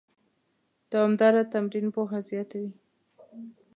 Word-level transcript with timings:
دوامداره 0.91 1.41
تمرین 1.53 1.87
پوهه 1.95 2.19
زیاتوي. 2.29 2.71